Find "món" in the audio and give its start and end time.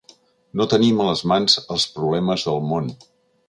2.73-2.93